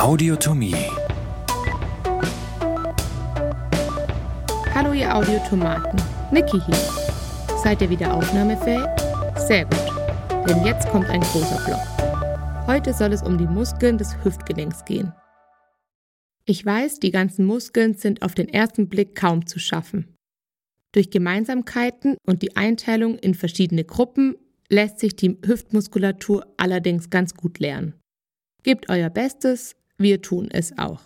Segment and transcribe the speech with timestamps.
[0.00, 0.76] Audiotomie.
[4.72, 6.00] Hallo ihr Audiotomaten,
[6.30, 7.58] Niki hier.
[7.64, 8.86] Seid ihr wieder aufnahmefähig?
[9.48, 12.68] Sehr gut, denn jetzt kommt ein großer Block.
[12.68, 15.12] Heute soll es um die Muskeln des Hüftgelenks gehen.
[16.44, 20.14] Ich weiß, die ganzen Muskeln sind auf den ersten Blick kaum zu schaffen.
[20.92, 24.36] Durch Gemeinsamkeiten und die Einteilung in verschiedene Gruppen
[24.68, 27.94] lässt sich die Hüftmuskulatur allerdings ganz gut lernen.
[28.62, 31.02] Gebt euer Bestes, wir tun es auch.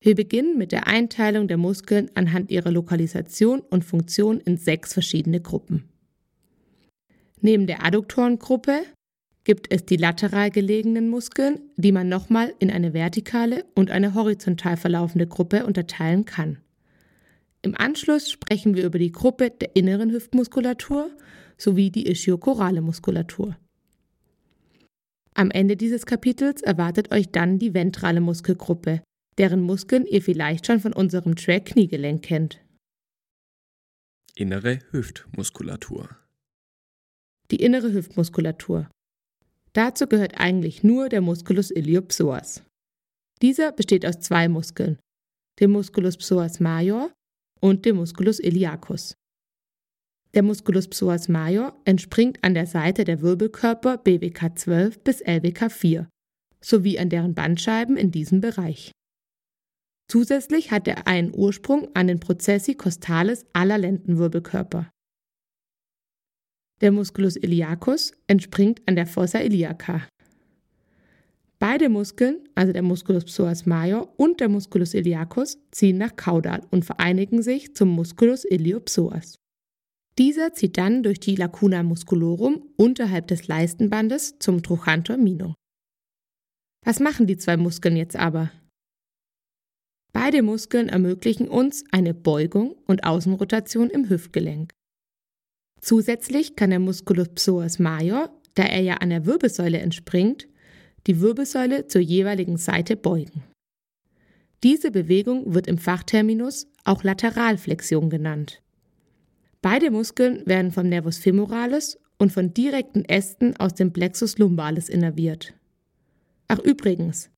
[0.00, 5.40] Wir beginnen mit der Einteilung der Muskeln anhand ihrer Lokalisation und Funktion in sechs verschiedene
[5.40, 5.88] Gruppen.
[7.40, 8.82] Neben der Adduktorengruppe
[9.44, 14.76] gibt es die lateral gelegenen Muskeln, die man nochmal in eine vertikale und eine horizontal
[14.76, 16.58] verlaufende Gruppe unterteilen kann.
[17.62, 21.10] Im Anschluss sprechen wir über die Gruppe der inneren Hüftmuskulatur
[21.56, 23.56] sowie die ischiochorale Muskulatur.
[25.38, 29.04] Am Ende dieses Kapitels erwartet euch dann die ventrale Muskelgruppe,
[29.38, 32.60] deren Muskeln ihr vielleicht schon von unserem Track Kniegelenk kennt.
[34.34, 36.16] Innere Hüftmuskulatur.
[37.52, 38.90] Die innere Hüftmuskulatur.
[39.74, 42.64] Dazu gehört eigentlich nur der Musculus iliopsoas.
[43.40, 44.98] Dieser besteht aus zwei Muskeln,
[45.60, 47.12] dem Musculus psoas major
[47.60, 49.14] und dem Musculus iliacus.
[50.34, 56.08] Der Musculus psoas major entspringt an der Seite der Wirbelkörper BWK 12 bis LWK 4
[56.60, 58.92] sowie an deren Bandscheiben in diesem Bereich.
[60.10, 64.90] Zusätzlich hat er einen Ursprung an den Prozessi costalis aller Lendenwirbelkörper.
[66.80, 70.06] Der Musculus iliacus entspringt an der Fossa iliaca.
[71.58, 76.84] Beide Muskeln, also der Musculus psoas major und der Musculus iliacus, ziehen nach caudal und
[76.84, 79.34] vereinigen sich zum Musculus iliopsoas.
[80.18, 85.54] Dieser zieht dann durch die Lacuna musculorum unterhalb des Leistenbandes zum Trochanter minor.
[86.84, 88.50] Was machen die zwei Muskeln jetzt aber?
[90.12, 94.72] Beide Muskeln ermöglichen uns eine Beugung und Außenrotation im Hüftgelenk.
[95.80, 100.48] Zusätzlich kann der Musculus psoas major, da er ja an der Wirbelsäule entspringt,
[101.06, 103.44] die Wirbelsäule zur jeweiligen Seite beugen.
[104.64, 108.60] Diese Bewegung wird im Fachterminus auch Lateralflexion genannt.
[109.60, 115.54] Beide Muskeln werden vom Nervus femoralis und von direkten Ästen aus dem Plexus lumbalis innerviert.
[116.48, 117.30] Ach übrigens,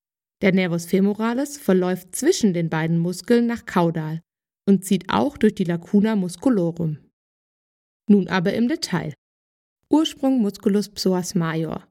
[0.42, 4.20] der Nervus femoralis verläuft zwischen den beiden Muskeln nach caudal
[4.66, 6.98] und zieht auch durch die Lacuna musculorum.
[8.08, 9.14] Nun aber im Detail.
[9.88, 11.86] Ursprung Musculus psoas major.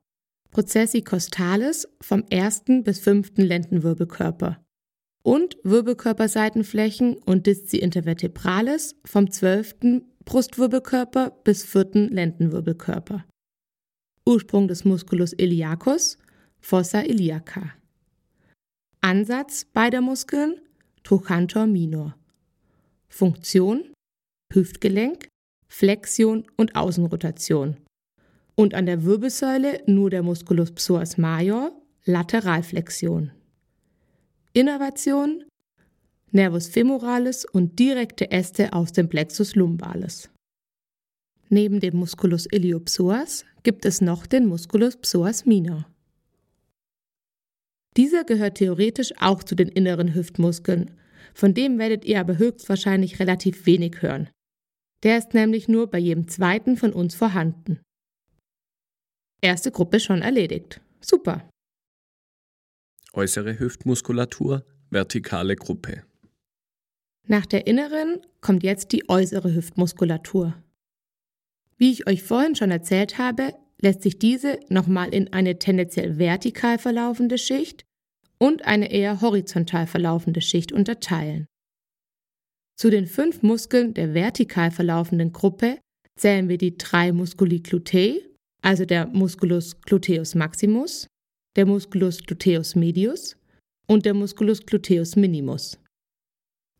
[0.51, 4.63] Processi costalis vom ersten bis fünften Lendenwirbelkörper
[5.21, 13.25] und Wirbelkörperseitenflächen und Disci intervertebralis vom zwölften Brustwirbelkörper bis vierten Lendenwirbelkörper.
[14.27, 16.19] Ursprung des Musculus iliacus,
[16.59, 17.73] Fossa iliaca.
[19.01, 20.61] Ansatz beider Muskeln,
[21.03, 22.15] Trochanter minor.
[23.07, 23.91] Funktion,
[24.53, 25.29] Hüftgelenk,
[25.67, 27.77] Flexion und Außenrotation.
[28.53, 31.71] Und an der Wirbelsäule nur der Musculus psoas major,
[32.05, 33.31] Lateralflexion.
[34.53, 35.43] Innervation,
[36.31, 40.29] Nervus femoralis und direkte Äste aus dem Plexus lumbalis.
[41.49, 45.89] Neben dem Musculus iliopsoas gibt es noch den Musculus psoas minor.
[47.97, 50.91] Dieser gehört theoretisch auch zu den inneren Hüftmuskeln,
[51.33, 54.29] von dem werdet ihr aber höchstwahrscheinlich relativ wenig hören.
[55.03, 57.79] Der ist nämlich nur bei jedem zweiten von uns vorhanden.
[59.41, 60.81] Erste Gruppe schon erledigt.
[61.01, 61.49] Super.
[63.13, 66.03] Äußere Hüftmuskulatur, vertikale Gruppe.
[67.31, 70.55] Nach der inneren kommt jetzt die äußere Hüftmuskulatur.
[71.77, 76.79] Wie ich euch vorhin schon erzählt habe, lässt sich diese nochmal in eine tendenziell vertikal
[76.79, 77.85] verlaufende Schicht
[78.39, 81.45] und eine eher horizontal verlaufende Schicht unterteilen.
[82.75, 85.77] Zu den fünf Muskeln der vertikal verlaufenden Gruppe
[86.17, 88.21] zählen wir die drei Musculi glutei,
[88.63, 91.05] also der Musculus gluteus maximus,
[91.55, 93.37] der Musculus gluteus medius
[93.87, 95.77] und der Musculus gluteus minimus.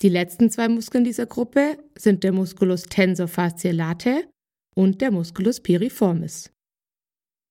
[0.02, 4.24] Die letzten zwei Muskeln dieser Gruppe sind der Musculus tensor fasciae latae
[4.74, 6.52] und der Musculus piriformis.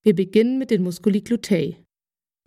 [0.03, 1.77] Wir beginnen mit den Musculi glutei.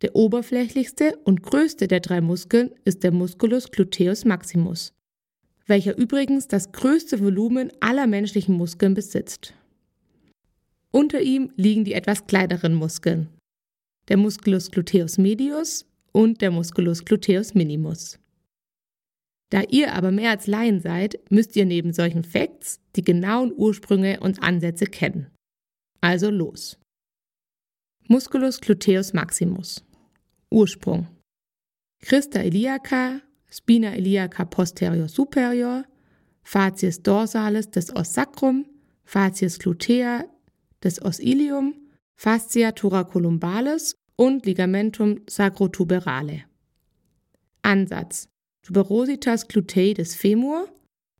[0.02, 4.94] Der oberflächlichste und größte der drei Muskeln ist der Musculus gluteus maximus,
[5.68, 9.54] welcher übrigens das größte Volumen aller menschlichen Muskeln besitzt.
[10.90, 13.30] Unter ihm liegen die etwas kleineren Muskeln,
[14.08, 18.18] der Musculus gluteus medius und der Musculus gluteus minimus.
[19.52, 24.22] Da ihr aber mehr als Laien seid, müsst ihr neben solchen Facts die genauen Ursprünge
[24.22, 25.28] und Ansätze kennen.
[26.00, 26.80] Also los.
[28.08, 29.84] Musculus gluteus maximus.
[30.50, 31.08] Ursprung.
[32.02, 33.22] Crista iliaca,
[33.52, 35.84] Spina iliaca posterior superior,
[36.44, 38.66] Facies dorsalis des os sacrum,
[39.04, 40.26] Facies glutea
[40.82, 41.76] des os ilium,
[42.16, 46.46] Fascia thoracolumbalis und Ligamentum sacrotuberale.
[47.64, 48.31] Ansatz
[48.64, 50.70] Tuberositas glutei des Femur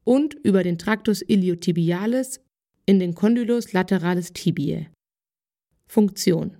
[0.04, 2.40] und über den Tractus iliotibialis
[2.86, 4.90] in den Condylus lateralis tibiae.
[5.88, 6.58] Funktion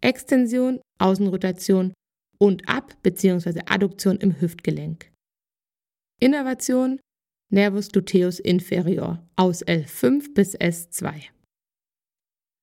[0.00, 1.94] Extension, Außenrotation
[2.38, 3.60] und Ab- bzw.
[3.66, 5.10] Adduktion im Hüftgelenk.
[6.20, 7.00] Innervation
[7.50, 11.28] Nervus gluteus inferior aus L5 bis S2.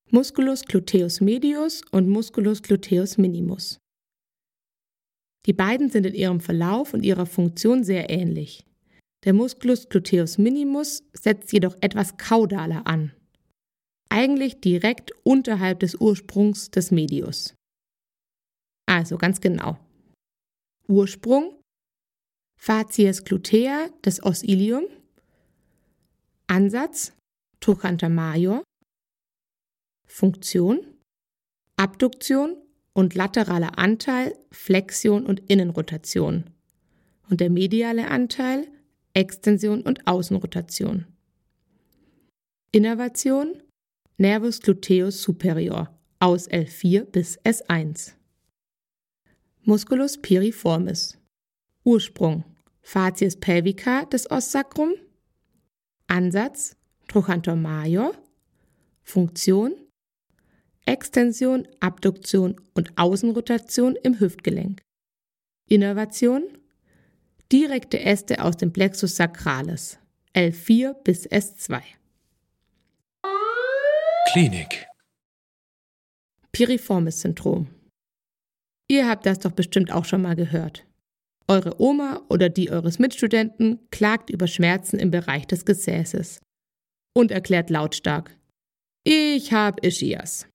[0.09, 3.77] Musculus gluteus medius und Musculus gluteus minimus.
[5.45, 8.65] Die beiden sind in ihrem Verlauf und ihrer Funktion sehr ähnlich.
[9.23, 13.13] Der Musculus gluteus minimus setzt jedoch etwas kaudaler an.
[14.09, 17.55] Eigentlich direkt unterhalb des Ursprungs des Medius.
[18.87, 19.77] Also ganz genau.
[20.87, 21.61] Ursprung
[22.59, 24.85] Facies glutea des Os ilium.
[26.47, 27.13] Ansatz
[27.59, 28.63] Trochanter major.
[30.07, 30.85] Funktion
[31.77, 32.57] Abduktion
[32.93, 36.45] und lateraler Anteil Flexion und Innenrotation.
[37.29, 38.67] Und der mediale Anteil
[39.13, 41.05] Extension und Außenrotation.
[42.71, 43.61] Innervation
[44.17, 45.89] Nervus gluteus superior
[46.19, 48.13] aus L4 bis S1.
[49.63, 51.17] Musculus piriformis.
[51.83, 52.43] Ursprung
[52.81, 54.93] Facies pelvica des Ossacrum.
[56.07, 56.75] Ansatz
[57.07, 58.13] Trochanter major.
[59.03, 59.73] Funktion
[60.85, 64.81] Extension, Abduktion und Außenrotation im Hüftgelenk.
[65.69, 66.43] Innervation
[67.51, 69.99] direkte Äste aus dem Plexus sacralis
[70.33, 71.81] L4 bis S2.
[74.31, 74.87] Klinik
[76.51, 77.67] Piriformis Syndrom.
[78.89, 80.85] Ihr habt das doch bestimmt auch schon mal gehört.
[81.47, 86.41] Eure Oma oder die eures Mitstudenten klagt über Schmerzen im Bereich des Gesäßes
[87.13, 88.37] und erklärt lautstark:
[89.03, 90.47] Ich habe Ischias.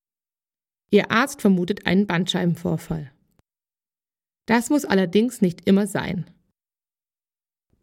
[0.90, 3.10] Ihr Arzt vermutet einen Bandscheibenvorfall.
[4.46, 6.30] Das muss allerdings nicht immer sein.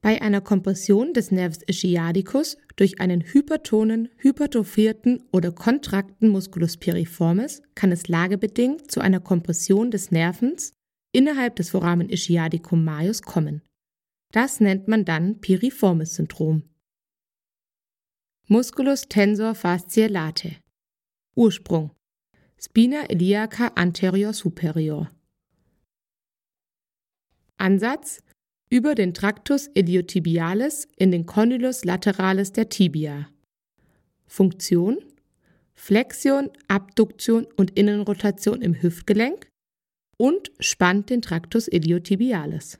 [0.01, 7.91] Bei einer Kompression des Nervus ischiadicus durch einen hypertonen, hypertrophierten oder kontrakten Musculus piriformis kann
[7.91, 10.73] es lagebedingt zu einer Kompression des Nervens
[11.13, 13.61] innerhalb des Foramen ischiadicum majus kommen.
[14.31, 16.63] Das nennt man dann Piriformis-Syndrom.
[18.47, 20.57] Musculus tensor fasciae late.
[21.35, 21.91] Ursprung
[22.65, 25.11] Spina iliaca anterior superior.
[27.57, 28.23] Ansatz
[28.69, 33.27] über den Tractus iliotibialis in den Condylus lateralis der Tibia.
[34.25, 34.97] Funktion
[35.73, 39.49] Flexion, Abduktion und Innenrotation im Hüftgelenk
[40.17, 42.79] und spannt den Tractus iliotibialis.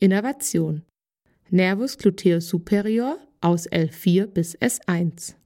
[0.00, 0.82] Innervation
[1.48, 5.36] Nervus gluteus superior aus L4 bis S1.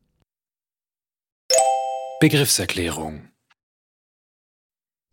[2.20, 3.28] Begriffserklärung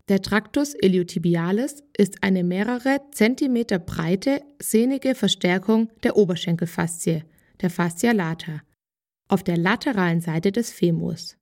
[0.10, 7.24] Der Tractus iliotibialis ist eine mehrere Zentimeter breite, sehnige Verstärkung der Oberschenkelfaszie,
[7.62, 8.64] der Fascia lata,
[9.28, 11.38] auf der lateralen Seite des Femurs.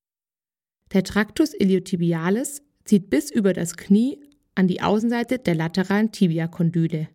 [0.91, 4.21] Der Tractus iliotibialis zieht bis über das Knie
[4.55, 7.07] an die Außenseite der lateralen Tibiakondyle.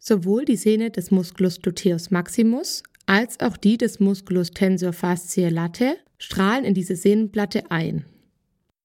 [0.00, 5.96] Sowohl die Sehne des Musculus gluteus maximus als auch die des Musculus tensor fasciae latae
[6.18, 8.04] strahlen in diese Sehnenplatte ein.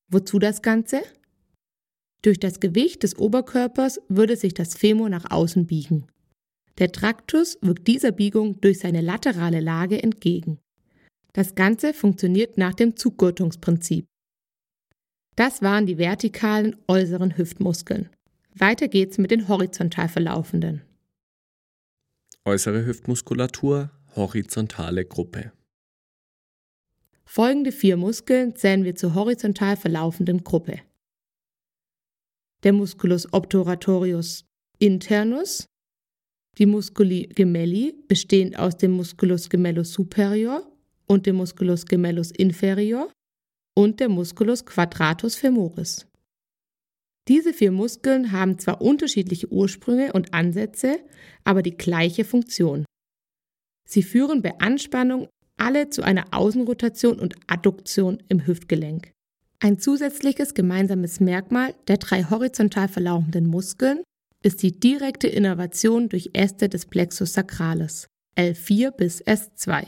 [0.09, 1.01] Wozu das Ganze?
[2.21, 6.05] Durch das Gewicht des Oberkörpers würde sich das Femur nach außen biegen.
[6.77, 10.59] Der Traktus wirkt dieser Biegung durch seine laterale Lage entgegen.
[11.33, 14.05] Das Ganze funktioniert nach dem Zuggurtungsprinzip.
[15.35, 18.09] Das waren die vertikalen äußeren Hüftmuskeln.
[18.55, 20.83] Weiter geht's mit den horizontal verlaufenden.
[22.45, 25.51] Äußere Hüftmuskulatur, horizontale Gruppe.
[27.25, 30.81] Folgende vier Muskeln zählen wir zur horizontal verlaufenden Gruppe.
[32.63, 34.45] Der Musculus obturatorius
[34.79, 35.65] internus,
[36.57, 40.71] die Musculi gemelli, bestehend aus dem Musculus gemellus superior
[41.07, 43.11] und dem Musculus gemellus inferior
[43.75, 46.07] und der Musculus quadratus femoris.
[47.27, 50.99] Diese vier Muskeln haben zwar unterschiedliche Ursprünge und Ansätze,
[51.43, 52.85] aber die gleiche Funktion.
[53.87, 55.29] Sie führen bei Anspannung
[55.63, 59.13] alle zu einer Außenrotation und Adduktion im Hüftgelenk.
[59.59, 64.03] Ein zusätzliches gemeinsames Merkmal der drei horizontal verlaufenden Muskeln
[64.43, 69.85] ist die direkte Innervation durch Äste des Plexus sacralis, L4 bis S2.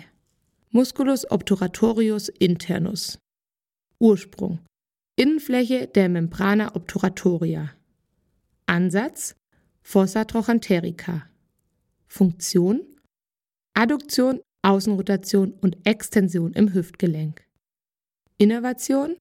[0.71, 3.19] Musculus obturatorius internus.
[3.99, 4.59] Ursprung.
[5.17, 7.71] Innenfläche der Membrana obturatoria.
[8.65, 9.35] Ansatz
[9.81, 11.27] Fossa trochanterica.
[12.07, 12.81] Funktion
[13.77, 17.45] Adduktion, Außenrotation und Extension im Hüftgelenk.
[18.39, 19.15] Innervation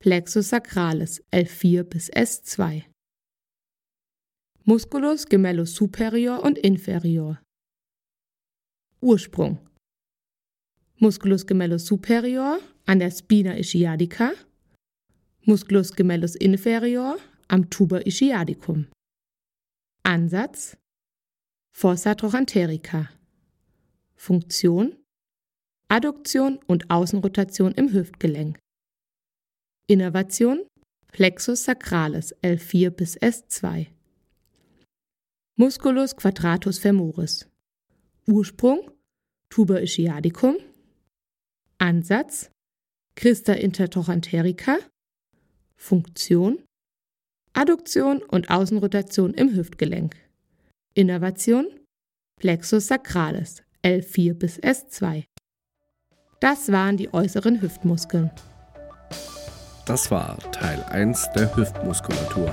[0.00, 2.84] Plexus sacralis L4 bis S2.
[4.64, 7.40] Musculus gemellus superior und inferior.
[9.00, 9.66] Ursprung
[10.98, 14.32] Musculus gemellus superior an der Spina ischiadica,
[15.46, 17.16] Musculus gemellus inferior
[17.48, 18.88] am Tuber ischiadicum.
[20.02, 20.76] Ansatz
[21.74, 23.08] Fossa trochanterica.
[24.24, 24.96] Funktion
[25.88, 28.56] Adduktion und Außenrotation im Hüftgelenk.
[29.88, 30.64] Innervation
[31.08, 33.88] Plexus sacralis L4 bis S2.
[35.56, 37.48] Musculus quadratus femoris.
[38.28, 38.92] Ursprung
[39.50, 40.54] Tuber ischiadicum.
[41.78, 42.48] Ansatz
[43.16, 44.78] Christa intertrochanterica.
[45.74, 46.62] Funktion
[47.54, 50.14] Adduktion und Außenrotation im Hüftgelenk.
[50.94, 51.66] Innervation
[52.38, 55.24] Plexus sacralis L4 bis S2.
[56.40, 58.30] Das waren die äußeren Hüftmuskeln.
[59.86, 62.50] Das war Teil 1 der Hüftmuskulatur.